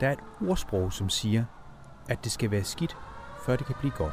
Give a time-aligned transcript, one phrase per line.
[0.00, 1.44] Der er et ordsprog, som siger,
[2.08, 2.96] at det skal være skidt,
[3.46, 4.12] før det kan blive godt.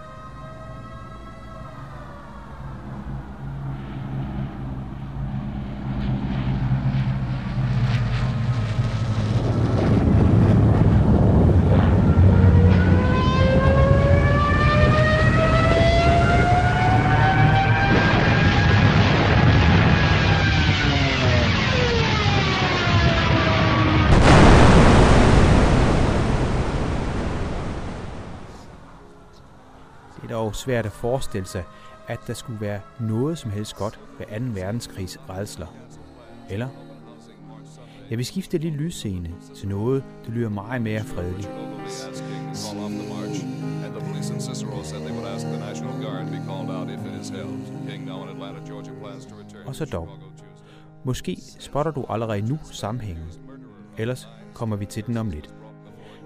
[30.30, 31.64] Er dog svært at forestille sig,
[32.08, 34.46] at der skulle være noget som helst godt ved 2.
[34.62, 35.68] verdenskrigs redsler.
[36.50, 36.68] Eller?
[38.10, 41.50] Jeg vil skifte lidt lydscene til noget, der lyder meget mere fredeligt.
[49.66, 50.10] Og så dog.
[51.04, 53.26] Måske spotter du allerede nu sammenhængen.
[53.98, 55.54] Ellers kommer vi til den om lidt.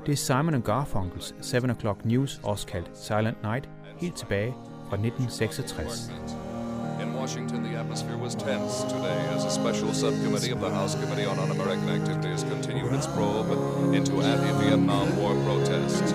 [0.06, 3.70] Det er Simon Garfunkels 7 O'Clock News, også kaldt Silent Night,
[4.02, 4.54] helt tilbage
[4.88, 6.12] fra 1966.
[7.04, 11.28] In Washington, the atmosphere was tense today as a special subcommittee of the House Committee
[11.32, 13.52] on Un-American Activities continued its probe
[13.98, 16.12] into anti-Vietnam War protests.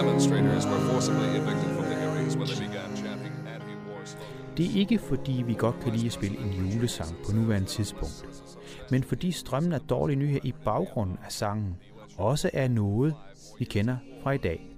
[0.00, 4.56] Demonstrators were forcibly evicted from the hearings when they began chanting anti-war slogans.
[4.56, 8.24] Det er ikke fordi, vi godt kan lide at spille en julesang på nuværende tidspunkt,
[8.90, 11.76] men fordi strømmen af dårlige nyheder i baggrunden af sangen
[12.16, 13.14] også er noget,
[13.58, 14.76] vi kender fra i dag.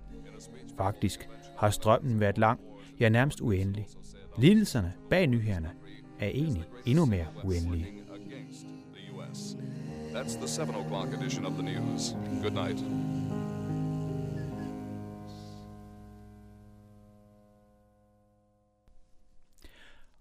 [0.79, 1.29] Faktisk
[1.61, 2.61] har strømmen været lang,
[3.01, 3.87] ja nærmest uendelig.
[4.39, 5.71] Lidelserne bag nyhederne
[6.19, 7.87] er egentlig endnu mere uendelige.
[10.15, 12.17] That's the 7 o'clock edition of the news.
[12.43, 12.85] Good night.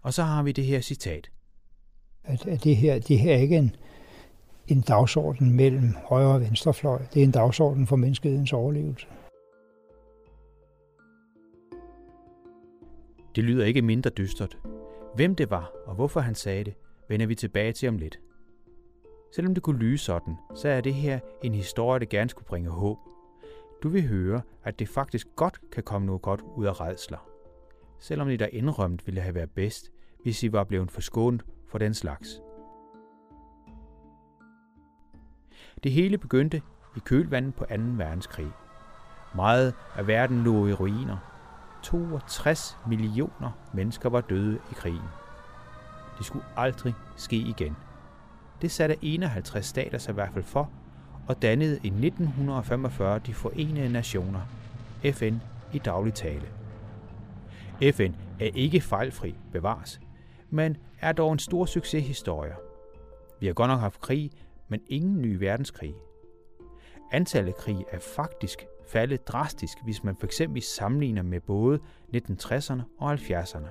[0.01, 1.29] Og så har vi det her citat.
[2.23, 3.75] at, at det, her, det her er ikke en,
[4.67, 7.01] en dagsorden mellem højre og venstrefløj.
[7.13, 9.07] Det er en dagsorden for menneskehedens overlevelse.
[13.35, 14.57] Det lyder ikke mindre dystert.
[15.15, 16.73] Hvem det var, og hvorfor han sagde det,
[17.09, 18.19] vender vi tilbage til om lidt.
[19.35, 22.69] Selvom det kunne lyde sådan, så er det her en historie, der gerne skulle bringe
[22.69, 22.97] håb.
[23.83, 27.29] Du vil høre, at det faktisk godt kan komme noget godt ud af redsler.
[27.99, 29.91] Selvom det der indrømt ville have været bedst,
[30.23, 32.41] hvis I var blevet forskånet for den slags.
[35.83, 36.61] Det hele begyndte
[36.95, 37.75] i kølvandet på 2.
[37.75, 38.51] verdenskrig.
[39.35, 41.28] Meget af verden lå i ruiner.
[41.83, 45.09] 62 millioner mennesker var døde i krigen.
[46.17, 47.75] Det skulle aldrig ske igen.
[48.61, 50.69] Det satte 51 stater sig i hvert fald for,
[51.27, 54.41] og dannede i 1945 de forenede nationer,
[55.13, 55.35] FN
[55.73, 56.47] i daglig tale.
[57.91, 59.99] FN er ikke fejlfri, bevares,
[60.49, 62.55] men er dog en stor succeshistorie.
[63.39, 64.31] Vi har godt nok haft krig,
[64.67, 65.95] men ingen ny verdenskrig.
[67.11, 70.41] Antallet af er faktisk faldet drastisk, hvis man f.eks.
[70.61, 71.79] sammenligner med både
[72.15, 73.67] 1960'erne og 70'erne.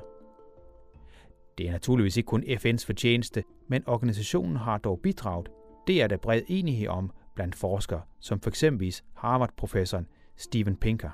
[1.58, 5.48] Det er naturligvis ikke kun FN's fortjeneste, men organisationen har dog bidraget.
[5.86, 8.64] Det er der bred enighed om blandt forskere, som f.eks.
[9.14, 11.10] Harvard-professoren Steven Pinker.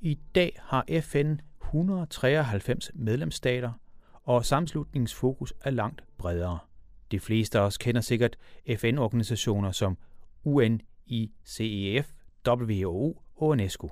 [0.00, 3.72] I dag har FN 193 medlemsstater,
[4.22, 6.58] og sammenslutningens fokus er langt bredere.
[7.10, 8.36] De fleste af os kender sikkert
[8.76, 9.98] FN-organisationer som
[10.44, 12.06] UNICEF,
[12.48, 13.90] WHO og UNESCO.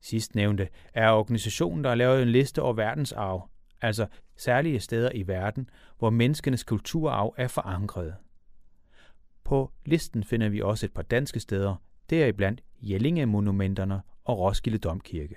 [0.00, 3.48] Sidstnævnte er organisationen, der har lavet en liste over verdensarv,
[3.80, 4.06] altså
[4.36, 8.14] særlige steder i verden, hvor menneskenes kulturarv er forankret.
[9.44, 11.76] På listen finder vi også et par danske steder,
[12.10, 15.36] deriblandt Jellinge-monumenterne og Roskilde Domkirke.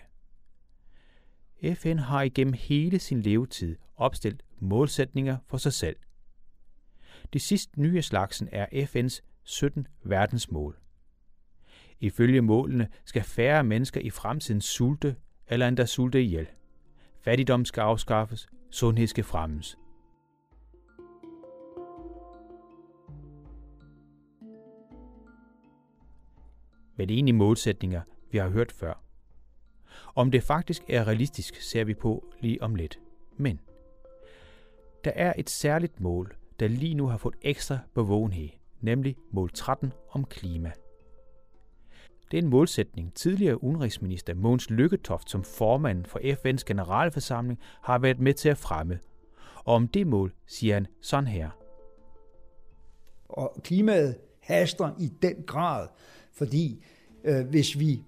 [1.76, 5.96] FN har igennem hele sin levetid opstillet målsætninger for sig selv.
[7.34, 10.80] Det sidste nye af slagsen er FN's 17 verdensmål.
[12.00, 15.16] Ifølge målene skal færre mennesker i fremtiden sulte
[15.48, 16.48] eller endda sulte ihjel.
[17.22, 19.78] Fattigdom skal afskaffes, sundhed skal fremmes.
[26.98, 28.02] Vel egentlig målsætninger,
[28.32, 29.04] vi har hørt før.
[30.16, 33.00] Om det faktisk er realistisk, ser vi på lige om lidt.
[33.38, 33.60] Men
[35.04, 38.50] der er et særligt mål, der lige nu har fået ekstra bevågenhed,
[38.82, 40.72] nemlig mål 13 om klima.
[42.32, 48.20] Det er en målsætning, tidligere udenrigsminister Mogens Lykketoft som formand for FN's generalforsamling har været
[48.20, 49.00] med til at fremme.
[49.56, 51.50] Og om det mål siger han sådan her.
[53.30, 55.88] Og klimaet haster i den grad,
[56.34, 56.84] fordi
[57.24, 58.04] øh, hvis vi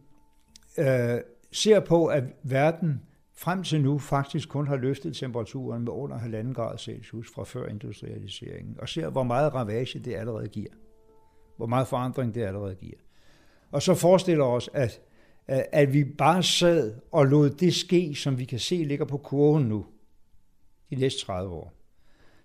[0.77, 1.19] øh,
[1.51, 3.01] ser på, at verden
[3.33, 7.68] frem til nu faktisk kun har løftet temperaturen med under 1,5 grad Celsius fra før
[7.68, 10.71] industrialiseringen, og ser, hvor meget ravage det allerede giver,
[11.57, 12.97] hvor meget forandring det allerede giver,
[13.71, 15.01] og så forestiller os, at,
[15.47, 19.63] at vi bare sad og lod det ske, som vi kan se ligger på kurven
[19.63, 19.85] nu,
[20.89, 21.73] de næste 30 år.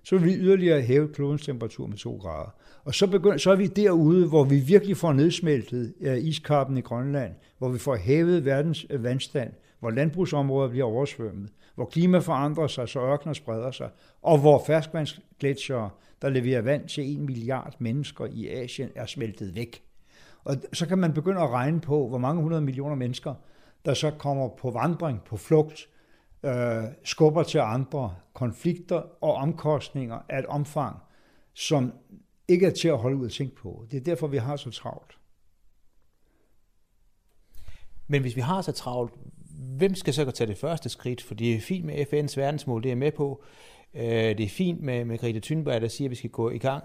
[0.02, 2.50] Så vil vi yderligere hæve klodens temperatur med 2 grader.
[2.84, 6.80] Og så, begynder, så er vi derude, hvor vi virkelig får nedsmeltet øh, iskappen i
[6.80, 12.66] Grønland, hvor vi får hævet verdens øh, vandstand, hvor landbrugsområder bliver oversvømmet, hvor klima forandrer
[12.66, 13.90] sig, så ørkener spreder sig,
[14.22, 15.90] og hvor ferskvandsgletsjere,
[16.22, 19.82] der leverer vand til en milliard mennesker i Asien, er smeltet væk.
[20.46, 23.34] Og så kan man begynde at regne på, hvor mange hundrede millioner mennesker,
[23.84, 25.88] der så kommer på vandring, på flugt,
[26.42, 30.96] øh, skubber til andre konflikter og omkostninger af et omfang,
[31.54, 31.92] som
[32.48, 33.86] ikke er til at holde ud at tænke på.
[33.90, 35.18] Det er derfor, vi har så travlt.
[38.06, 39.12] Men hvis vi har så travlt,
[39.76, 41.22] hvem skal så tage det første skridt?
[41.22, 43.42] For det er fint med FN's verdensmål, det er med på.
[43.94, 44.02] Øh,
[44.38, 46.84] det er fint med, med Greta Thunberg, der siger, at vi skal gå i gang.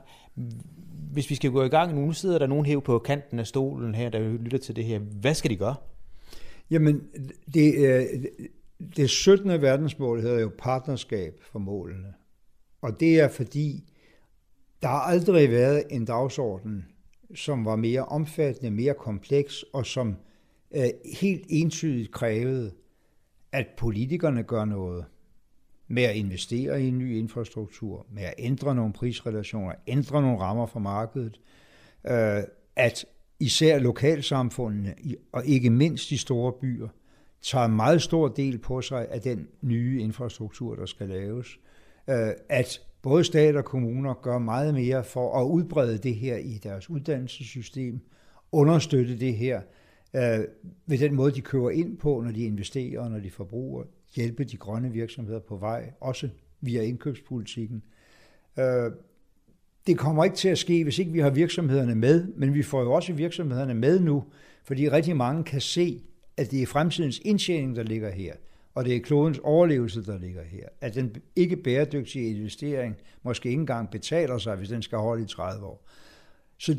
[1.11, 3.95] Hvis vi skal gå i gang nu, sidder der nogen hæv på kanten af stolen
[3.95, 4.99] her, der lytter til det her.
[4.99, 5.75] Hvad skal de gøre?
[6.71, 7.01] Jamen,
[7.53, 8.05] det, øh,
[8.95, 9.61] det 17.
[9.61, 12.13] verdensmål hedder jo partnerskab for målene.
[12.81, 13.91] Og det er fordi,
[14.81, 16.85] der har aldrig været en dagsorden,
[17.35, 20.15] som var mere omfattende, mere kompleks, og som
[20.75, 20.83] øh,
[21.21, 22.71] helt entydigt krævede,
[23.51, 25.05] at politikerne gør noget
[25.91, 30.65] med at investere i en ny infrastruktur, med at ændre nogle prisrelationer, ændre nogle rammer
[30.65, 31.39] for markedet,
[32.07, 32.43] øh,
[32.75, 33.05] at
[33.39, 34.95] især lokalsamfundene,
[35.31, 36.87] og ikke mindst de store byer,
[37.41, 41.59] tager en meget stor del på sig af den nye infrastruktur, der skal laves.
[42.09, 46.59] Øh, at både stat og kommuner gør meget mere for at udbrede det her i
[46.63, 47.99] deres uddannelsessystem,
[48.51, 49.61] understøtte det her
[50.15, 50.45] øh,
[50.85, 53.83] ved den måde, de kører ind på, når de investerer og når de forbruger,
[54.15, 56.29] hjælpe de grønne virksomheder på vej, også
[56.61, 57.83] via indkøbspolitikken.
[58.59, 58.91] Øh,
[59.87, 62.81] det kommer ikke til at ske, hvis ikke vi har virksomhederne med, men vi får
[62.81, 64.23] jo også virksomhederne med nu,
[64.63, 66.03] fordi rigtig mange kan se,
[66.37, 68.33] at det er fremtidens indtjening, der ligger her,
[68.75, 70.67] og det er klodens overlevelse, der ligger her.
[70.81, 75.27] At den ikke bæredygtige investering måske ikke engang betaler sig, hvis den skal holde i
[75.27, 75.87] 30 år.
[76.57, 76.77] Så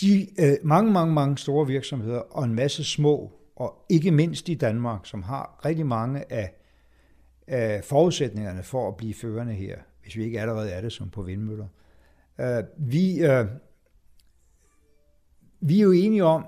[0.00, 4.54] de øh, mange, mange, mange store virksomheder og en masse små, og ikke mindst i
[4.54, 6.54] Danmark, som har rigtig mange af,
[7.46, 11.22] af forudsætningerne for at blive førende her, hvis vi ikke allerede er det som på
[11.22, 11.66] vindmøller.
[12.40, 13.46] Øh, vi, øh,
[15.60, 16.46] vi er jo enige om,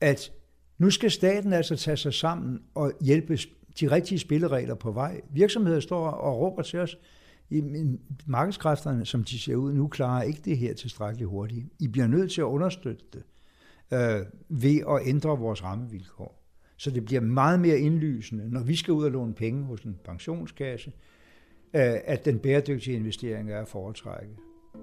[0.00, 0.32] at
[0.78, 3.38] nu skal staten altså tage sig sammen og hjælpe
[3.80, 5.20] de rigtige spilleregler på vej.
[5.30, 6.96] Virksomheder står og råber til os,
[7.50, 7.62] i
[8.26, 11.66] markedskræfterne, som de ser ud nu, klarer ikke det her tilstrækkeligt hurtigt.
[11.78, 13.22] I bliver nødt til at understøtte det
[13.92, 16.47] øh, ved at ændre vores rammevilkår.
[16.78, 19.98] Så det bliver meget mere indlysende, når vi skal ud og låne penge hos en
[20.04, 20.92] pensionskasse,
[21.74, 24.32] øh, at den bæredygtige investering er at foretrække.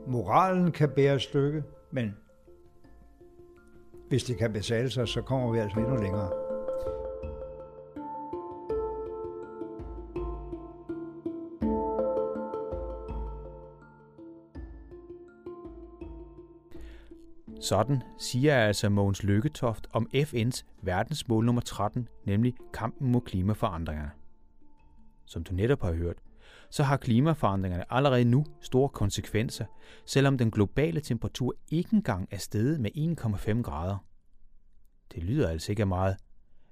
[0.08, 2.16] Moralen kan bære et stykke, men
[4.10, 6.45] hvis det kan betale sig, så kommer vi altså endnu længere.
[17.66, 24.12] Sådan siger altså Mogens Lykketoft om FN's verdensmål nummer 13, nemlig kampen mod klimaforandringerne.
[25.26, 26.18] Som du netop har hørt,
[26.70, 29.66] så har klimaforandringerne allerede nu store konsekvenser,
[30.06, 33.98] selvom den globale temperatur ikke engang er steget med 1,5 grader.
[35.14, 36.18] Det lyder altså ikke af meget,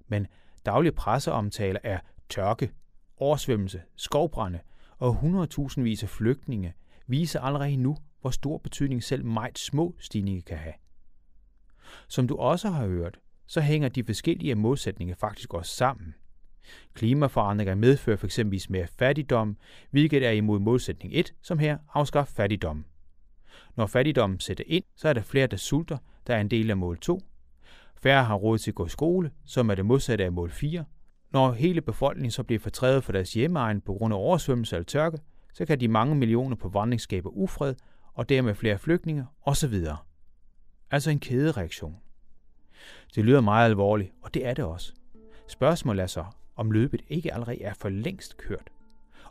[0.08, 0.28] men
[0.66, 2.72] daglige presseomtaler er tørke,
[3.18, 4.60] oversvømmelse, skovbrænde
[4.98, 6.74] og 100.000 vis af flygtninge
[7.08, 10.74] viser allerede nu, hvor stor betydning selv meget små stigninger kan have.
[12.08, 16.16] Som du også har hørt, så hænger de forskellige modsætninger faktisk også sammen.
[16.94, 18.40] Klimaforandringer medfører f.eks.
[18.70, 19.58] mere fattigdom,
[19.92, 22.86] hvilket er imod modsætning 1, som her afskaffer fattigdom.
[23.76, 25.98] Når fattigdommen sætter ind, så er der flere, der sulter,
[26.28, 27.22] der er en del af mål 2.
[28.04, 30.86] Færre har råd til at gå i skole, som er det modsatte af mål 4.
[31.32, 35.18] Når hele befolkningen så bliver fortrædet fra deres hjemmeegn på grund af oversvømmelse eller tørke,
[35.54, 37.76] så kan de mange millioner på vandring skabe ufred,
[38.14, 39.86] og dermed flere flygtninge osv.
[40.94, 41.96] Altså en kædereaktion.
[43.16, 44.94] Det lyder meget alvorligt, og det er det også.
[45.48, 48.70] Spørgsmålet er så, om løbet ikke allerede er for længst kørt.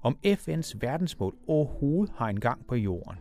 [0.02, 3.18] Om FN's verdensmål overhovedet har en gang på jorden.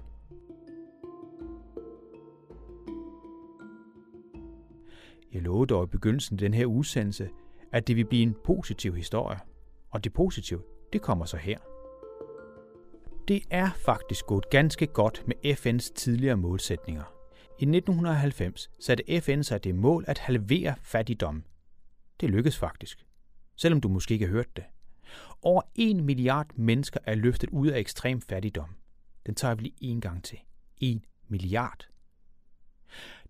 [5.34, 7.30] Jeg lovede dog i begyndelsen af den her udsendelse,
[7.72, 9.40] at det vil blive en positiv historie.
[9.90, 10.62] Og det positive,
[10.94, 11.58] det kommer så her.
[13.28, 17.21] Det er faktisk gået ganske godt med FN's tidligere målsætninger.
[17.62, 21.44] I 1990 satte FN sig det mål at halvere fattigdom.
[22.20, 23.06] Det lykkedes faktisk,
[23.56, 24.64] selvom du måske ikke har hørt det.
[25.42, 28.76] Over 1 milliard mennesker er løftet ud af ekstrem fattigdom.
[29.26, 30.40] Den tager vi lige en gang til.
[30.78, 31.88] 1 milliard.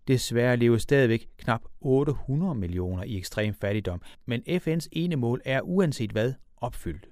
[0.08, 6.12] Desværre lever stadigvæk knap 800 millioner i ekstrem fattigdom, men FN's ene mål er uanset
[6.12, 7.08] hvad opfyldt.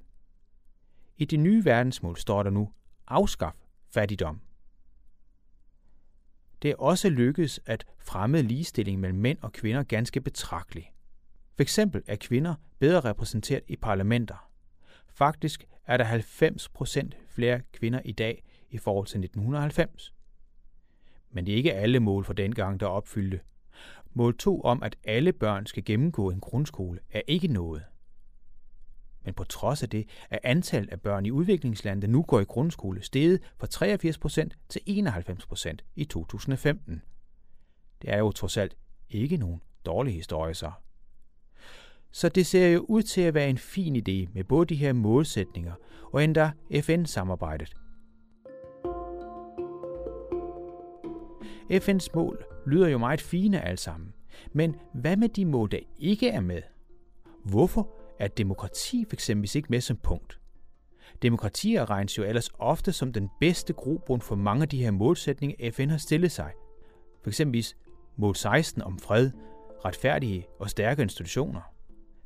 [1.17, 2.73] I det nye verdensmål står der nu,
[3.07, 3.53] afskaf
[3.91, 4.41] fattigdom.
[6.63, 10.87] Det er også lykkedes at fremme ligestilling mellem mænd og kvinder ganske betragteligt.
[11.57, 14.51] For eksempel er kvinder bedre repræsenteret i parlamenter.
[15.09, 20.15] Faktisk er der 90 procent flere kvinder i dag i forhold til 1990.
[21.31, 23.41] Men det er ikke alle mål for dengang, der opfyldte.
[24.15, 27.83] Mål 2 om, at alle børn skal gennemgå en grundskole, er ikke noget.
[29.25, 32.45] Men på trods af det er antallet af børn i udviklingslande, der nu går i
[32.45, 33.67] grundskole, steget fra
[34.47, 37.03] 83% til 91% i 2015.
[38.03, 38.77] Det er jo trods alt
[39.11, 40.73] ikke nogen dårlig historie så.
[42.13, 44.93] Så det ser jo ud til at være en fin idé med både de her
[44.93, 45.73] målsætninger
[46.13, 46.51] og endda
[46.81, 47.77] FN-samarbejdet.
[51.73, 54.15] FN's mål lyder jo meget fine alt sammen.
[54.53, 56.63] Men hvad med de mål, der ikke er med?
[57.45, 59.29] Hvorfor er demokrati f.eks.
[59.29, 60.41] ikke med som punkt?
[61.23, 65.71] Demokratier regnes jo ellers ofte som den bedste grobund for mange af de her målsætninger,
[65.73, 66.51] FN har stillet sig.
[67.23, 67.77] For eksempelvis
[68.17, 69.31] mål 16 om fred,
[69.85, 71.61] retfærdige og stærke institutioner.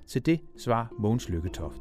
[0.07, 1.81] Til det svarer Mogens Lykketoft.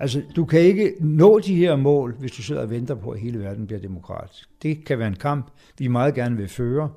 [0.00, 3.20] Altså, du kan ikke nå de her mål, hvis du sidder og venter på, at
[3.20, 4.48] hele verden bliver demokratisk.
[4.62, 6.90] Det kan være en kamp, vi meget gerne vil føre,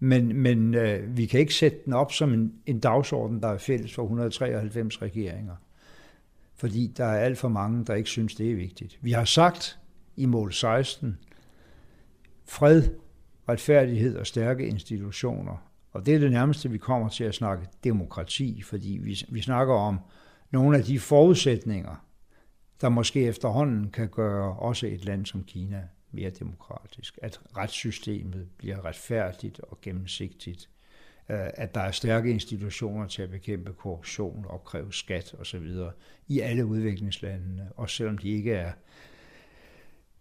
[0.00, 3.58] men, men øh, vi kan ikke sætte den op som en, en dagsorden, der er
[3.58, 5.56] fælles for 193 regeringer.
[6.56, 8.98] Fordi der er alt for mange, der ikke synes, det er vigtigt.
[9.00, 9.78] Vi har sagt
[10.16, 11.18] i mål 16,
[12.48, 12.82] fred,
[13.48, 15.70] retfærdighed og stærke institutioner.
[15.92, 19.74] Og det er det nærmeste, vi kommer til at snakke demokrati, fordi vi, vi snakker
[19.74, 19.98] om
[20.50, 22.04] nogle af de forudsætninger,
[22.80, 27.18] der måske efterhånden kan gøre også et land som Kina mere demokratisk.
[27.22, 30.68] At retssystemet bliver retfærdigt og gennemsigtigt.
[31.28, 35.68] Øh, at der er stærke institutioner til at bekæmpe korruption, opkræve skat osv.
[36.28, 38.72] i alle udviklingslandene, også selvom de ikke er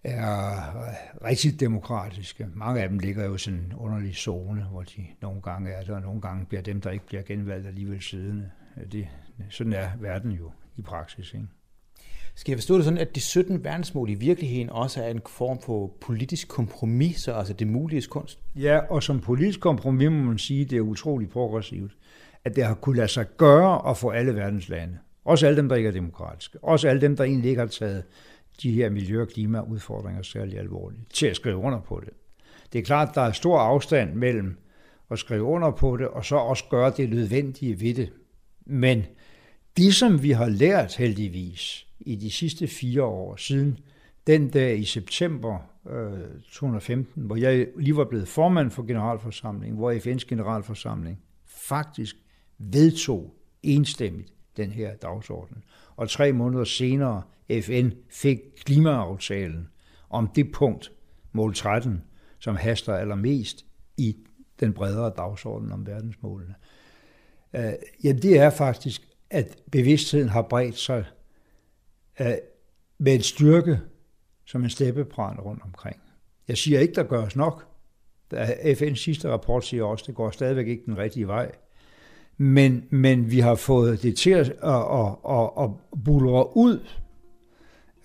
[0.04, 2.48] er rigtig demokratiske.
[2.54, 5.84] Mange af dem ligger jo i sådan en underlig zone, hvor de nogle gange er
[5.84, 8.52] der, og nogle gange bliver dem, der ikke bliver genvalgt, alligevel siddende.
[8.92, 9.08] Det,
[9.50, 11.34] sådan er verden jo i praksis.
[11.34, 11.48] Ikke?
[12.40, 15.62] Skal jeg forstå det sådan, at de 17 verdensmål i virkeligheden også er en form
[15.62, 18.40] for politisk kompromis, så altså det mulige kunst?
[18.56, 21.92] Ja, og som politisk kompromis må man sige, det er utroligt progressivt,
[22.46, 25.70] at det har kunnet lade sig gøre at få alle verdens lande, også alle dem,
[25.70, 28.04] der ikke er demokratiske, også alle dem, der egentlig ikke har taget
[28.64, 32.14] de her miljø- og klimaudfordringer særlig alvorligt, til at skrive under på det.
[32.74, 34.58] Det er klart, at der er stor afstand mellem
[35.12, 38.10] at skrive under på det, og så også gøre det nødvendige ved det.
[38.66, 39.04] Men
[39.78, 43.80] det, som vi har lært heldigvis, i de sidste fire år, siden
[44.28, 45.58] den dag i september
[45.90, 52.16] øh, 2015, hvor jeg lige var blevet formand for generalforsamlingen, hvor FN's generalforsamling faktisk
[52.58, 55.64] vedtog enstemmigt den her dagsorden.
[55.96, 57.22] Og tre måneder senere,
[57.62, 59.68] FN fik klimaaftalen
[60.10, 60.92] om det punkt,
[61.32, 62.04] mål 13,
[62.40, 63.66] som haster allermest
[63.98, 64.16] i
[64.60, 66.56] den bredere dagsorden om verdensmålene.
[67.54, 71.06] Øh, jamen det er faktisk, at bevidstheden har bredt sig
[72.98, 73.80] med en styrke
[74.46, 75.96] som en steppebrand rundt omkring.
[76.48, 77.66] Jeg siger ikke, der gøres nok.
[78.34, 81.52] FN's sidste rapport siger også, at det går stadigvæk ikke den rigtige vej.
[82.38, 85.70] Men, men vi har fået det til at, at, at, at, at
[86.06, 86.88] bulre ud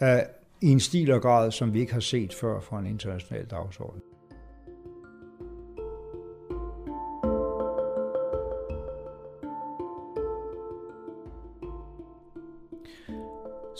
[0.01, 0.27] af,
[0.61, 4.03] i en stil og grad, som vi ikke har set før fra en international dagsorden.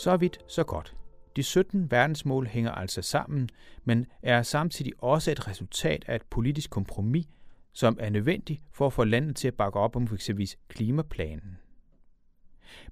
[0.05, 0.95] Så vidt, så godt.
[1.35, 3.49] De 17 verdensmål hænger altså sammen,
[3.83, 7.27] men er samtidig også et resultat af et politisk kompromis,
[7.73, 10.57] som er nødvendigt for at få landet til at bakke op om f.eks.
[10.67, 11.57] klimaplanen.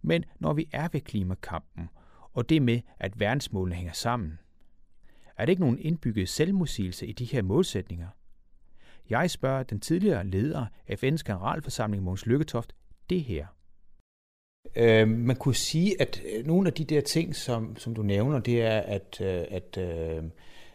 [0.01, 1.89] Men når vi er ved klimakampen,
[2.34, 4.39] og det med, at verdensmålene hænger sammen,
[5.38, 8.08] er det ikke nogen indbygget selvmodsigelse i de her målsætninger?
[9.10, 12.74] Jeg spørger den tidligere leder af FN's generalforsamling, Måns Lykketoft,
[13.10, 13.48] det her.
[14.75, 18.39] Øh, man kunne sige, at øh, nogle af de der ting, som, som du nævner,
[18.39, 20.24] det er, at, øh, at, øh,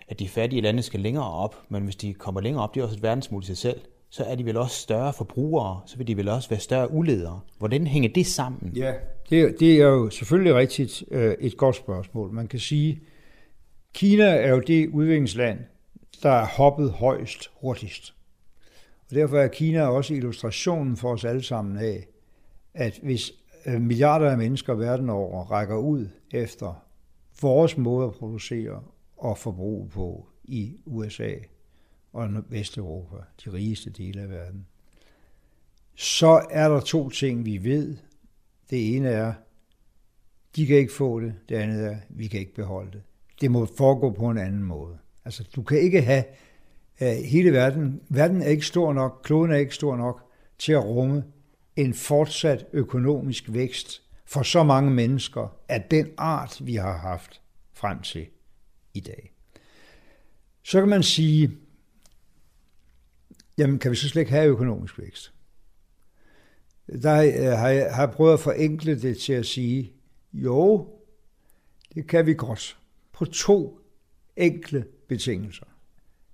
[0.08, 2.84] at de fattige lande skal længere op, men hvis de kommer længere op, det er
[2.84, 6.06] også et verdensmål i sig selv, så er de vel også større forbrugere, så vil
[6.06, 7.40] de vel også være større uledere.
[7.58, 8.72] Hvordan hænger det sammen?
[8.76, 8.92] Ja,
[9.30, 12.32] det, det er jo selvfølgelig rigtigt øh, et godt spørgsmål.
[12.32, 13.00] Man kan sige,
[13.94, 15.58] Kina er jo det udviklingsland,
[16.22, 18.14] der er hoppet højst hurtigst.
[19.10, 22.06] Og derfor er Kina også illustrationen for os alle sammen af,
[22.74, 23.32] at hvis
[23.66, 26.84] Øh, milliarder af mennesker verden over rækker ud efter
[27.42, 28.82] vores måde at producere
[29.16, 31.34] og forbruge på i USA,
[32.12, 34.66] og Vesteuropa, de rigeste dele af verden.
[35.94, 37.96] Så er der to ting, vi ved.
[38.70, 39.32] Det ene er,
[40.56, 41.34] de kan ikke få det.
[41.48, 43.02] Det andet er, vi kan ikke beholde det.
[43.40, 44.98] Det må foregå på en anden måde.
[45.24, 46.24] Altså, du kan ikke have
[47.00, 48.00] uh, hele verden.
[48.08, 50.22] Verden er ikke stor nok, kloden er ikke stor nok
[50.58, 51.24] til at rumme
[51.78, 57.40] en fortsat økonomisk vækst for så mange mennesker af den art, vi har haft
[57.72, 58.26] frem til
[58.94, 59.32] i dag.
[60.62, 61.50] Så kan man sige,
[63.58, 65.32] jamen kan vi så slet ikke have økonomisk vækst?
[67.02, 69.92] Der øh, har jeg, har jeg prøvet at forenkle det til at sige,
[70.32, 70.88] jo,
[71.94, 72.78] det kan vi godt,
[73.12, 73.80] på to
[74.36, 75.66] enkle betingelser.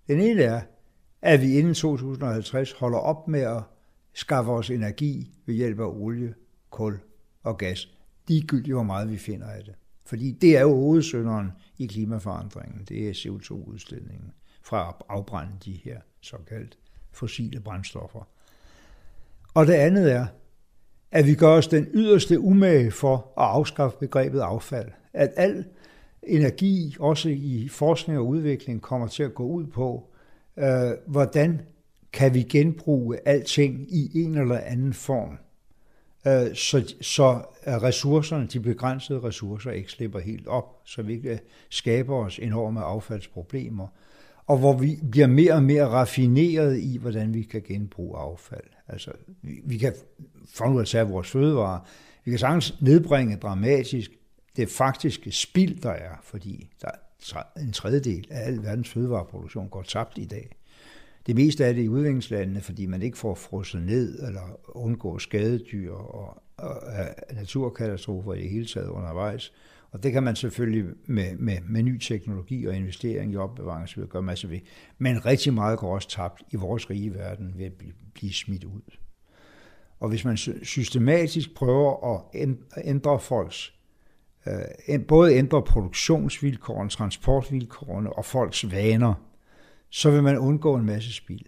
[0.09, 0.61] Den ene er,
[1.23, 3.63] at vi inden 2050 holder op med at
[4.14, 6.35] skaffer os energi ved hjælp af olie,
[6.71, 6.99] kul
[7.42, 7.88] og gas.
[8.28, 9.75] Ligegyldigt hvor meget vi finder af det.
[10.06, 12.85] Fordi det er jo hovedsønderen i klimaforandringen.
[12.88, 16.78] Det er CO2-udstillingen fra at afbrænde de her såkaldt
[17.12, 18.28] fossile brændstoffer.
[19.54, 20.26] Og det andet er,
[21.11, 24.88] at vi gør os den yderste umage for at afskaffe begrebet affald.
[25.12, 25.64] At al
[26.23, 30.11] energi, også i forskning og udvikling, kommer til at gå ud på,
[30.56, 31.61] øh, hvordan
[32.14, 35.38] kan vi genbruge alting i en eller anden form,
[36.26, 41.38] øh, så, så ressourcerne, de begrænsede ressourcer, ikke slipper helt op, så vi ikke øh,
[41.68, 43.87] skaber os enorme affaldsproblemer,
[44.47, 48.64] og hvor vi bliver mere og mere raffineret i, hvordan vi kan genbruge affald.
[48.88, 49.11] Altså,
[49.42, 49.94] vi, vi kan,
[50.54, 51.80] for nu at tage vores fødevarer,
[52.25, 54.11] vi kan sagtens nedbringe dramatisk
[54.56, 56.88] det faktiske spild, der er, fordi der
[57.35, 60.56] er en tredjedel af al verdens fødevareproduktion går tabt i dag.
[61.26, 65.93] Det meste af det i udviklingslandene, fordi man ikke får frosset ned eller undgår skadedyr
[65.93, 69.52] og, og, og naturkatastrofer i det hele taget undervejs.
[69.91, 74.06] Og det kan man selvfølgelig med, med, med ny teknologi og investering i opbevaring så
[74.06, 74.60] gøre masser ved.
[74.99, 78.65] Men rigtig meget går også tabt i vores rige verden ved at blive, blive smidt
[78.65, 78.97] ud.
[80.00, 82.47] Og hvis man systematisk prøver at
[82.84, 83.75] ændre folks,
[84.89, 89.15] øh, både ændre produktionsvilkårene, transportvilkårene og folks vaner,
[89.95, 91.47] så vil man undgå en masse spild.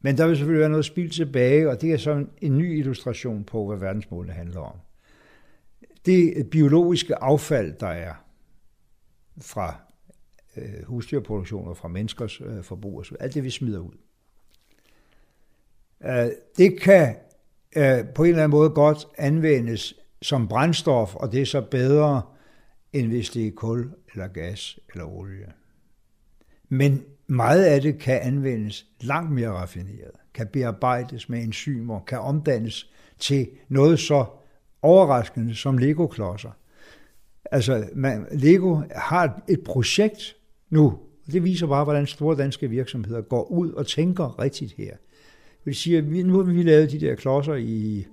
[0.00, 3.44] Men der vil selvfølgelig være noget spild tilbage, og det er så en ny illustration
[3.44, 4.76] på, hvad verdensmålene handler om.
[6.06, 8.14] Det biologiske affald, der er
[9.40, 9.80] fra
[10.56, 13.94] øh, husdyrproduktion og fra menneskers øh, forbrug, alt det vi smider ud.
[16.04, 17.16] Øh, det kan
[17.76, 22.22] øh, på en eller anden måde godt anvendes som brændstof, og det er så bedre,
[22.92, 25.52] end hvis det er kul eller gas eller olie.
[26.68, 32.90] Men meget af det kan anvendes langt mere raffineret, kan bearbejdes med enzymer, kan omdannes
[33.18, 34.24] til noget så
[34.82, 36.50] overraskende som Lego-klodser.
[37.50, 40.36] Altså, man, Lego har et projekt
[40.70, 40.86] nu,
[41.26, 44.90] og det viser bare, hvordan store danske virksomheder går ud og tænker rigtigt her.
[44.90, 48.06] Det vil sige, at nu har vi lavet de der klodser i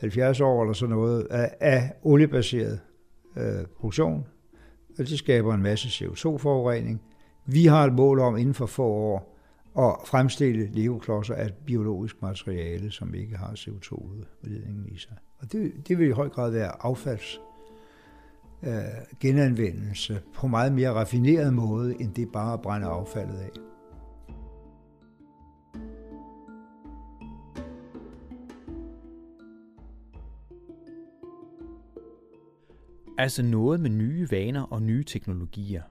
[0.00, 2.80] 70 år eller sådan noget af, af oliebaseret
[3.36, 4.26] øh, produktion,
[4.98, 7.02] og det skaber en masse CO2-forurening.
[7.46, 9.28] Vi har et mål om inden for få år
[9.78, 15.16] at fremstille legoklodser af biologisk materiale, som ikke har CO2-udledningen i sig.
[15.38, 17.40] Og det, det vil i høj grad være affalds
[18.62, 18.72] øh,
[19.20, 23.50] genanvendelse på meget mere raffineret måde, end det bare at brænde affaldet af.
[33.18, 35.82] Altså noget med nye vaner og nye teknologier.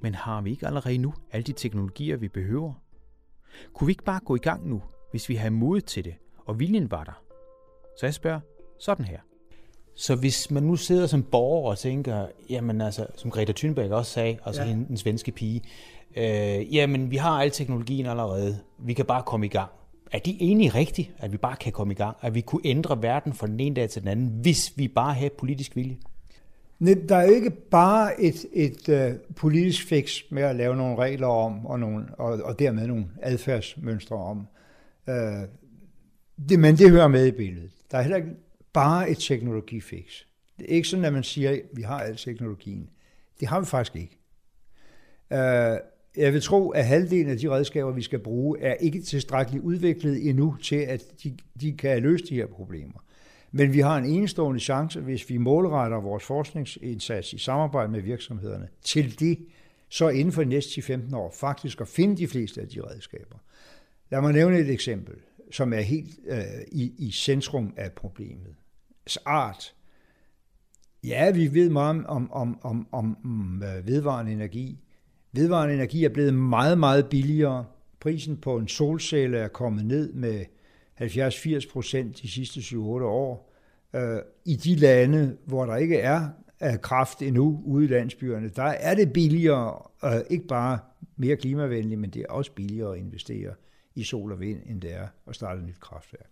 [0.00, 2.72] Men har vi ikke allerede nu alle de teknologier, vi behøver?
[3.72, 6.14] Kunne vi ikke bare gå i gang nu, hvis vi har mod til det,
[6.46, 7.22] og viljen var der?
[8.00, 8.40] Så jeg spørger
[8.78, 9.18] sådan her.
[9.94, 14.12] Så hvis man nu sidder som borger og tænker, jamen altså, som Greta Thunberg også
[14.12, 14.68] sagde, altså ja.
[14.68, 15.62] den svenske pige,
[16.16, 19.70] øh, jamen vi har al teknologien allerede, vi kan bare komme i gang.
[20.12, 22.16] Er de egentlig rigtigt, at vi bare kan komme i gang?
[22.20, 25.14] At vi kunne ændre verden fra den ene dag til den anden, hvis vi bare
[25.14, 25.96] havde politisk vilje?
[26.80, 31.66] Der er ikke bare et, et øh, politisk fix med at lave nogle regler om,
[31.66, 34.46] og, nogle, og, og dermed nogle adfærdsmønstre om.
[35.08, 35.14] Øh,
[36.48, 37.70] det, men det hører med i billedet.
[37.90, 38.30] Der er heller ikke
[38.72, 40.04] bare et teknologifix.
[40.58, 42.90] Det er ikke sådan, at man siger, at vi har al teknologien.
[43.40, 44.18] Det har vi faktisk ikke.
[45.32, 45.78] Øh,
[46.16, 50.28] jeg vil tro, at halvdelen af de redskaber, vi skal bruge, er ikke tilstrækkeligt udviklet
[50.28, 53.04] endnu til, at de, de kan løse de her problemer.
[53.52, 58.68] Men vi har en enestående chance, hvis vi målretter vores forskningsindsats i samarbejde med virksomhederne
[58.82, 59.38] til det,
[59.88, 63.36] så inden for de næste 15 år faktisk at finde de fleste af de redskaber.
[64.10, 65.14] Lad mig nævne et eksempel,
[65.50, 68.54] som er helt øh, i, i centrum af problemet.
[69.26, 69.74] Art.
[71.04, 74.78] Ja, vi ved meget om, om, om, om, om øh, vedvarende energi.
[75.32, 77.64] Vedvarende energi er blevet meget, meget billigere
[78.00, 80.44] prisen på en solcelle er kommet ned med
[81.00, 83.54] 70-80 procent de sidste 7-8 år.
[83.94, 86.28] Øh, I de lande, hvor der ikke er
[86.82, 90.78] kraft endnu ude i landsbyerne, der er det billigere, øh, ikke bare
[91.16, 93.54] mere klimavenligt, men det er også billigere at investere
[93.94, 96.26] i sol og vind, end det er at starte et nyt kraftværk.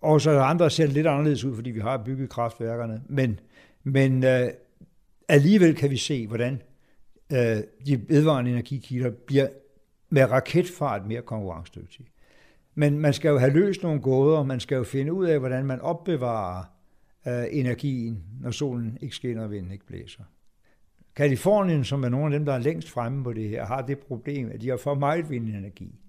[0.00, 3.02] Og så er der andre, der ser lidt anderledes ud, fordi vi har bygget kraftværkerne,
[3.08, 3.40] men,
[3.84, 4.50] men øh,
[5.28, 6.62] alligevel kan vi se, hvordan
[7.32, 9.48] øh, de vedvarende energikilder bliver
[10.08, 12.06] med raketfart mere konkurrencedygtige.
[12.74, 15.64] Men man skal jo have løst nogle gåder, man skal jo finde ud af, hvordan
[15.64, 16.64] man opbevarer
[17.28, 20.22] øh, energien, når solen ikke skinner og vinden ikke blæser.
[21.16, 23.98] Kalifornien, som er nogle af dem, der er længst fremme på det her, har det
[23.98, 26.00] problem, at de har for meget vindenergi.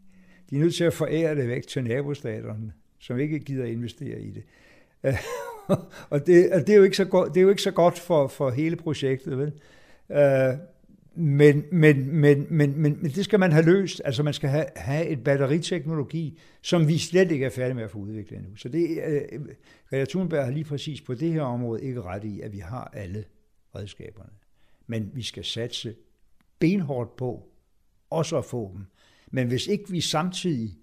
[0.50, 4.32] De er nødt til at forære det væk til nabostaterne, som ikke gider investere i
[4.32, 4.44] det.
[6.10, 8.00] og det, og det, er jo ikke så godt, det er jo ikke så godt
[8.00, 9.38] for, for hele projektet.
[9.38, 9.52] Vel?
[10.12, 10.54] Øh,
[11.16, 14.02] men, men, men, men, men, men det skal man have løst.
[14.06, 17.92] Altså man skal have, have et batteriteknologi, som vi slet ikke er færdige med at
[17.92, 18.56] få udviklet endnu.
[18.56, 19.46] Så det, øh,
[19.90, 22.92] Greta Thunberg har lige præcis på det her område ikke ret i, at vi har
[22.94, 23.26] alle
[23.76, 24.32] redskaberne.
[24.88, 25.96] Men vi skal satse
[26.60, 27.52] benhårdt på
[28.10, 28.86] også at få dem.
[29.32, 30.78] Men hvis ikke vi samtidig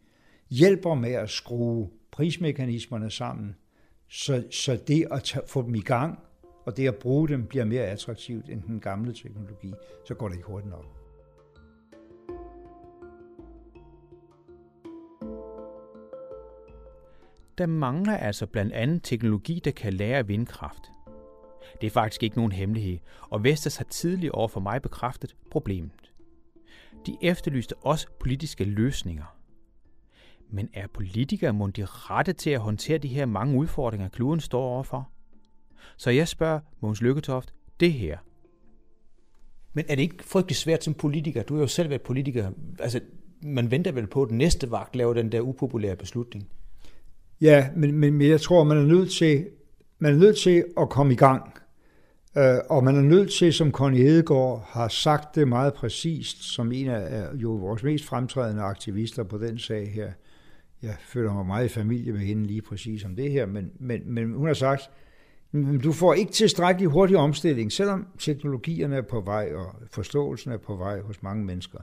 [0.50, 3.54] hjælper med at skrue prismekanismerne sammen,
[4.08, 6.18] så, så det at tage, få dem i gang,
[6.68, 9.74] og det at bruge dem bliver mere attraktivt end den gamle teknologi,
[10.06, 10.84] så går det ikke hurtigt nok.
[17.58, 20.82] Der mangler altså blandt andet teknologi, der kan lære vindkraft.
[21.80, 26.12] Det er faktisk ikke nogen hemmelighed, og Vestas har tidligere over for mig bekræftet problemet.
[27.06, 29.36] De efterlyste også politiske løsninger.
[30.48, 34.62] Men er politikere mon de rette til at håndtere de her mange udfordringer, kloden står
[34.62, 35.10] overfor?
[35.96, 38.18] Så jeg spørger Måns Lykketoft det her.
[39.72, 41.42] Men er det ikke frygtelig svært som politiker?
[41.42, 42.50] Du har jo selv været politiker.
[42.78, 43.00] Altså,
[43.42, 46.48] man venter vel på, at den næste vagt laver den der upopulære beslutning.
[47.40, 49.46] Ja, men, men, men jeg tror, man er nødt til,
[49.98, 51.52] man er nødt til at komme i gang.
[52.36, 56.72] Uh, og man er nødt til, som Connie Hedegaard har sagt det meget præcist, som
[56.72, 60.12] en af jo vores mest fremtrædende aktivister på den sag her.
[60.82, 64.00] Jeg føler mig meget i familie med hende lige præcis om det her, men, men,
[64.04, 64.90] men hun har sagt,
[65.84, 70.76] du får ikke tilstrækkelig hurtig omstilling, selvom teknologierne er på vej, og forståelsen er på
[70.76, 71.78] vej hos mange mennesker,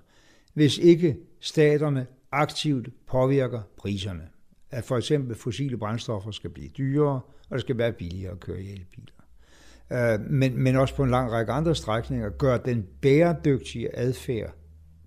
[0.54, 4.28] hvis ikke staterne aktivt påvirker priserne.
[4.72, 8.62] At for eksempel fossile brændstoffer skal blive dyrere, og det skal være billigere at køre
[8.62, 9.12] i elbiler.
[9.92, 14.56] Øh, men, men også på en lang række andre strækninger gør den bæredygtige adfærd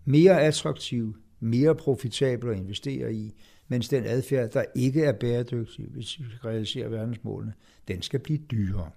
[0.09, 3.35] mere attraktiv, mere profitabel at investere i,
[3.69, 7.53] mens den adfærd, der ikke er bæredygtig, hvis vi skal realisere verdensmålene,
[7.89, 8.91] den skal blive dyrere.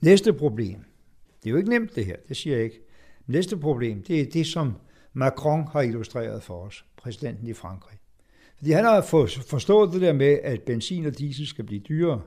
[0.00, 0.84] Næste problem,
[1.42, 2.80] det er jo ikke nemt det her, det siger jeg ikke.
[3.26, 4.74] Næste problem, det er det, som
[5.12, 7.98] Macron har illustreret for os, præsidenten i Frankrig.
[8.56, 9.00] Fordi han har
[9.46, 12.22] forstået det der med, at benzin og diesel skal blive dyrere.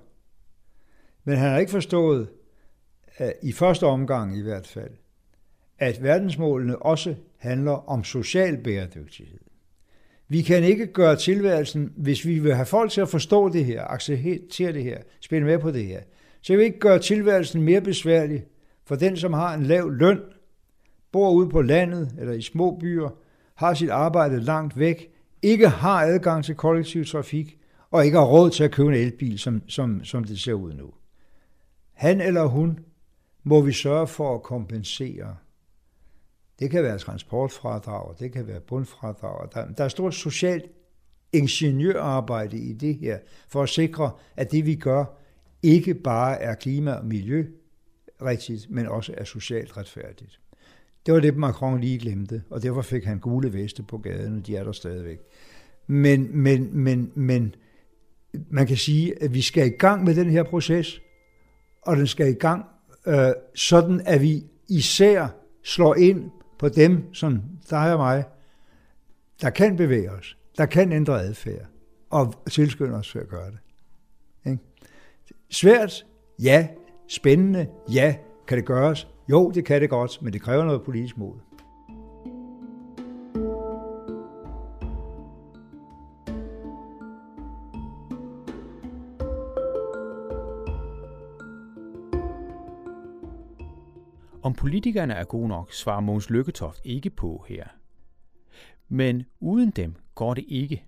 [1.23, 2.29] Men han har ikke forstået,
[3.43, 4.91] i første omgang i hvert fald,
[5.77, 9.39] at verdensmålene også handler om social bæredygtighed.
[10.29, 13.83] Vi kan ikke gøre tilværelsen, hvis vi vil have folk til at forstå det her,
[13.87, 16.01] acceptere det her, spille med på det her,
[16.41, 18.43] så kan vi ikke gøre tilværelsen mere besværlig
[18.85, 20.19] for den, som har en lav løn,
[21.11, 23.09] bor ude på landet eller i små byer,
[23.55, 25.09] har sit arbejde langt væk,
[25.41, 27.57] ikke har adgang til kollektiv trafik
[27.91, 30.73] og ikke har råd til at købe en elbil, som, som, som det ser ud
[30.73, 30.91] nu.
[31.93, 32.79] Han eller hun
[33.43, 35.35] må vi sørge for at kompensere
[36.59, 39.49] det kan være transportfradrag, det kan være bundfradrag.
[39.53, 40.65] Der, der er stort socialt
[41.33, 45.05] ingeniørarbejde i det her, for at sikre, at det vi gør,
[45.63, 47.45] ikke bare er klima- og miljø
[48.21, 50.39] rigtigt, men også er socialt retfærdigt.
[51.05, 54.47] Det var det, Macron lige glemte, og derfor fik han gule veste på gaden, og
[54.47, 55.19] de er der stadigvæk.
[55.87, 57.55] Men, men, men, men
[58.49, 61.01] man kan sige, at vi skal i gang med den her proces,
[61.81, 62.65] og den skal i gang
[63.07, 65.27] øh, sådan, at vi især
[65.63, 68.23] slår ind på dem, som dig og mig,
[69.41, 71.65] der kan bevæge os, der kan ændre adfærd,
[72.09, 73.59] og tilskynde os til at gøre det.
[74.51, 74.63] Ikke?
[75.49, 76.05] Svært?
[76.41, 76.67] Ja.
[77.07, 77.67] Spændende?
[77.91, 78.15] Ja.
[78.47, 79.07] Kan det gøres?
[79.29, 81.33] Jo, det kan det godt, men det kræver noget politisk mod.
[94.57, 97.67] Politikerne er gode nok, svarer Mogens Lykketoft ikke på her.
[98.87, 100.85] Men uden dem går det ikke.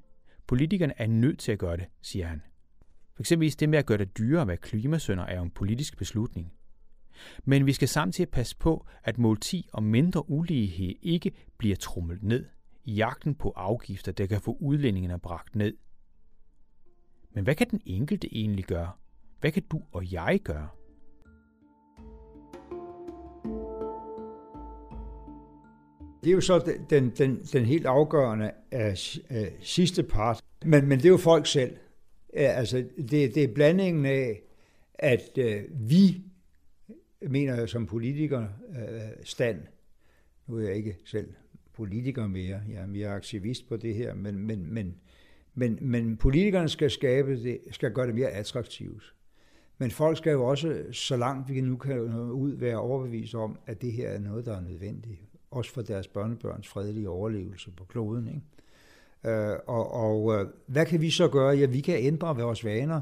[0.47, 2.41] Politikerne er nødt til at gøre det, siger han.
[3.13, 5.97] For eksempel det med at gøre det dyrere at være klimasønder er jo en politisk
[5.97, 6.53] beslutning.
[7.43, 12.23] Men vi skal samtidig passe på, at mål 10 om mindre ulighed ikke bliver trumlet
[12.23, 12.45] ned
[12.83, 15.77] i jagten på afgifter, der kan få udlændingene bragt ned.
[17.31, 18.91] Men hvad kan den enkelte egentlig gøre?
[19.39, 20.67] Hvad kan du og jeg gøre?
[26.23, 30.43] Det er jo så den, den, den helt afgørende af, af sidste part.
[30.65, 31.77] Men, men det er jo folk selv.
[32.33, 34.41] Altså, det, det er blandingen af,
[34.93, 36.21] at øh, vi,
[37.21, 39.61] mener jeg som politiker, øh, stand,
[40.47, 41.27] nu er jeg ikke selv
[41.73, 44.95] politiker mere, jeg er mere aktivist på det her, men, men, men,
[45.53, 49.15] men, men politikerne skal skabe det, skal gøre det mere attraktivt.
[49.77, 51.99] Men folk skal jo også, så langt vi nu kan
[52.31, 55.28] ud, være overbevist om, at det her er noget, der er nødvendigt.
[55.51, 58.27] Også for deres børnebørns fredelige overlevelse på kloden.
[58.27, 58.41] Ikke?
[59.23, 61.57] Øh, og og øh, hvad kan vi så gøre?
[61.57, 63.01] Ja, vi kan ændre vores vaner.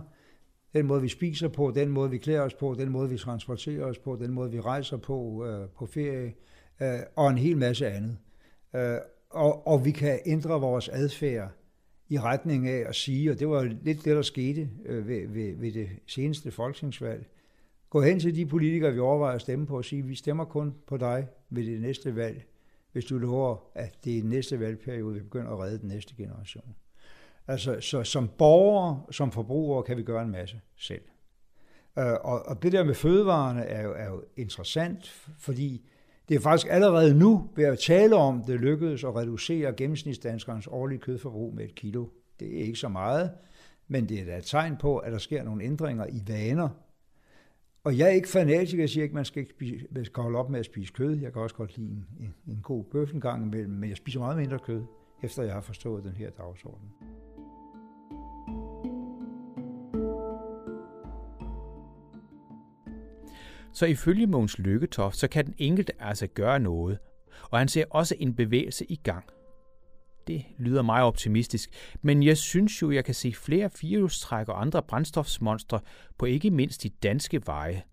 [0.74, 3.86] Den måde, vi spiser på, den måde, vi klæder os på, den måde, vi transporterer
[3.86, 6.34] os på, den måde, vi rejser på øh, på ferie,
[6.82, 8.18] øh, og en hel masse andet.
[8.76, 8.98] Øh,
[9.30, 11.52] og, og vi kan ændre vores adfærd
[12.10, 15.56] i retning af at sige, og det var lidt det, der skete øh, ved, ved,
[15.56, 17.26] ved det seneste folketingsvalg,
[17.90, 20.74] gå hen til de politikere, vi overvejer at stemme på, og sige, vi stemmer kun
[20.88, 22.46] på dig ved det næste valg,
[22.92, 26.76] hvis du lover, at det er næste valgperiode, vi begynder at redde den næste generation.
[27.48, 31.02] Altså, så som borgere, som forbrugere, kan vi gøre en masse selv.
[31.98, 35.08] Øh, og, og det der med fødevarene er jo, er jo interessant,
[35.38, 35.88] fordi
[36.30, 41.00] det er faktisk allerede nu ved at tale om, det lykkedes at reducere gennemsnitsdanskernes årlige
[41.00, 42.06] kødforbrug med et kilo.
[42.40, 43.32] Det er ikke så meget,
[43.88, 46.70] men det er da et tegn på, at der sker nogle ændringer i vaner.
[47.88, 50.24] Og jeg er ikke fanatiker, jeg siger ikke, at man skal, ikke spise, man skal
[50.24, 51.16] holde op med at spise kød.
[51.16, 53.98] Jeg kan også godt lide en, en, en god bøf en gang imellem, men jeg
[53.98, 54.84] spiser meget mindre kød,
[55.24, 56.90] efter jeg har forstået den her dagsorden.
[63.74, 66.98] Så ifølge Måns Lykketoft, så kan den enkelte altså gøre noget,
[67.52, 69.26] og han ser også en bevægelse i gang.
[70.28, 71.70] Det lyder meget optimistisk,
[72.02, 75.80] men jeg synes jo, jeg kan se flere firehjulstræk og andre brændstofsmonstre
[76.18, 77.84] på ikke mindst de danske veje.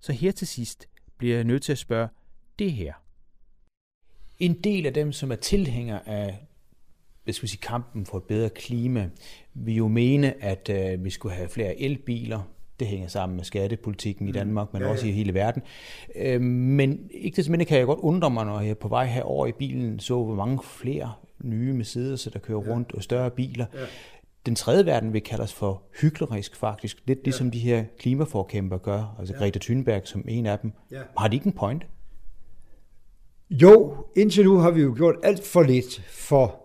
[0.00, 2.08] Så her til sidst bliver jeg nødt til at spørge
[2.58, 2.92] det her.
[4.38, 6.46] En del af dem, som er tilhængere af
[7.24, 9.10] hvis vi siger, kampen for et bedre klima,
[9.54, 12.40] vil jo mene, at øh, vi skulle have flere elbiler,
[12.80, 14.34] det hænger sammen med skattepolitikken i mm.
[14.34, 14.92] Danmark, men ja, ja.
[14.92, 15.62] også i hele verden.
[16.16, 19.46] Øh, men ikke det mindre kan jeg godt undre mig, når jeg på vej herover
[19.46, 21.12] i bilen så, hvor mange flere
[21.44, 22.72] nye Mercedes, der kører ja.
[22.72, 23.66] rundt, og større biler.
[23.74, 23.78] Ja.
[24.46, 27.22] Den tredje verden vil kaldes for hyklerisk faktisk, lidt ja.
[27.24, 29.38] ligesom de her klimaforkæmper gør, altså ja.
[29.38, 30.72] Greta Thunberg som en af dem.
[30.90, 31.00] Ja.
[31.18, 31.86] Har de ikke en point?
[33.50, 36.64] Jo, indtil nu har vi jo gjort alt for lidt for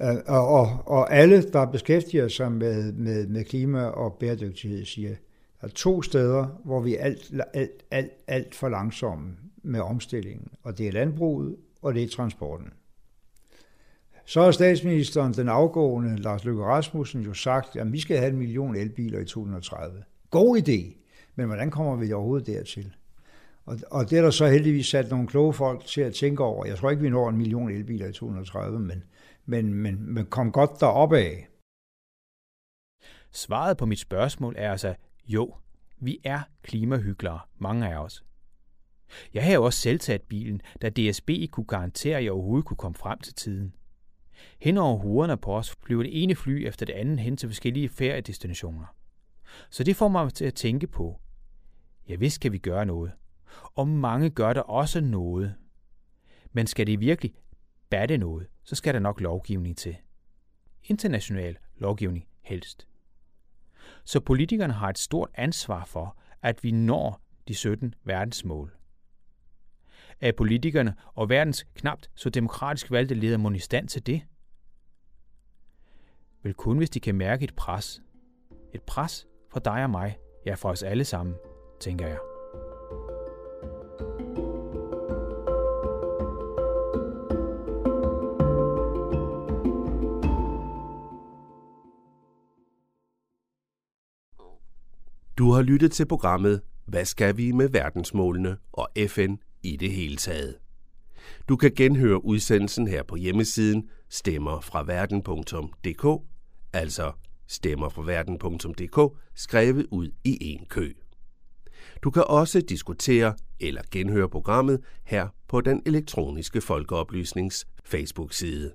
[0.00, 5.14] Uh, og, og, og alle, der beskæftiger sig med, med, med klima og bæredygtighed, siger,
[5.60, 10.48] der er to steder, hvor vi er alt, alt, alt, alt for langsomme med omstillingen,
[10.62, 12.72] og det er landbruget, og det er transporten.
[14.28, 18.38] Så har statsministeren, den afgående Lars Løkke Rasmussen, jo sagt, at vi skal have en
[18.38, 20.04] million elbiler i 2030.
[20.30, 20.96] God idé,
[21.34, 22.94] men hvordan kommer vi overhovedet dertil?
[23.64, 26.66] Og, og det er der så heldigvis sat nogle kloge folk til at tænke over.
[26.66, 29.04] Jeg tror ikke, vi når en million elbiler i 2030, men,
[29.46, 31.48] men, men, men kom godt derop af.
[33.32, 34.94] Svaret på mit spørgsmål er altså
[35.26, 35.54] jo,
[36.00, 38.24] vi er klimahyglere, mange af os.
[39.34, 42.76] Jeg har jo også selv taget bilen, da DSB kunne garantere, at jeg overhovedet kunne
[42.76, 43.74] komme frem til tiden.
[44.60, 47.88] Hen over hovederne på os flyver det ene fly efter det andet hen til forskellige
[47.88, 48.86] feriedestinationer.
[49.70, 51.20] Så det får mig til at tænke på,
[52.08, 53.12] ja vist skal vi gøre noget.
[53.74, 55.54] Og mange gør der også noget.
[56.52, 57.34] Men skal det virkelig
[57.90, 59.96] batte noget, så skal der nok lovgivning til.
[60.84, 62.88] International lovgivning helst.
[64.04, 68.77] Så politikerne har et stort ansvar for, at vi når de 17 verdensmål.
[70.20, 74.22] Er politikerne og verdens knapt så demokratisk valgte ledere mon i stand til det?
[76.42, 78.02] Vel kun hvis de kan mærke et pres.
[78.74, 81.34] Et pres fra dig og mig, ja for os alle sammen,
[81.80, 82.18] tænker jeg.
[95.38, 100.16] Du har lyttet til programmet Hvad skal vi med verdensmålene og FN i det hele
[100.16, 100.56] taget?
[101.48, 106.22] Du kan genhøre udsendelsen her på hjemmesiden stemmerfraverden.dk,
[106.72, 107.12] altså
[107.46, 110.92] stemmerfraverden.dk, skrevet ud i en kø.
[112.02, 118.72] Du kan også diskutere eller genhøre programmet her på den elektroniske folkeoplysnings Facebook-side,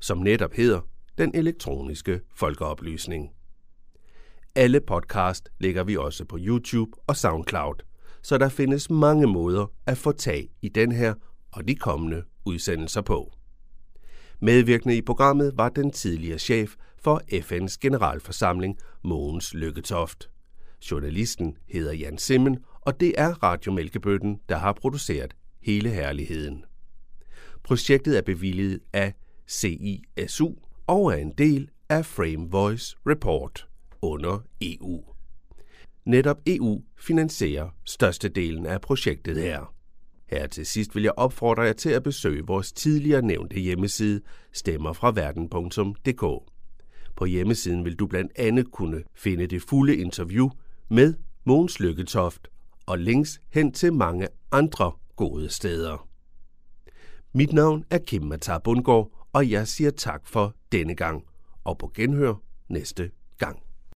[0.00, 0.80] som netop hedder
[1.18, 3.30] Den elektroniske folkeoplysning.
[4.54, 7.74] Alle podcast lægger vi også på YouTube og SoundCloud,
[8.22, 11.14] så der findes mange måder at få tag i den her
[11.52, 13.32] og de kommende udsendelser på.
[14.40, 20.30] Medvirkende i programmet var den tidligere chef for FN's generalforsamling, Mogens Lykketoft.
[20.90, 26.64] Journalisten hedder Jan Simmen, og det er Radio Mælkebøtten, der har produceret hele herligheden.
[27.64, 29.14] Projektet er bevilget af
[29.48, 30.52] CISU
[30.86, 33.68] og er en del af Frame Voice Report
[34.02, 35.11] under EU.
[36.04, 39.74] Netop EU finansierer størstedelen af projektet her.
[40.26, 44.20] Her til sidst vil jeg opfordre jer til at besøge vores tidligere nævnte hjemmeside
[44.52, 46.52] stemmerfraverden.dk.
[47.16, 50.48] På hjemmesiden vil du blandt andet kunne finde det fulde interview
[50.88, 52.48] med Mogens Lykketoft
[52.86, 56.08] og links hen til mange andre gode steder.
[57.34, 61.24] Mit navn er Kim Matar Bundgaard, og jeg siger tak for denne gang,
[61.64, 62.34] og på genhør
[62.68, 63.62] næste gang.